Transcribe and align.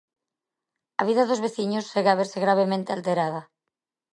A 1.01 1.03
vida 1.09 1.23
dos 1.29 1.43
veciños 1.45 1.89
segue 1.93 2.11
a 2.11 2.19
verse 2.21 2.37
gravemente 2.45 2.89
alterada. 2.91 3.41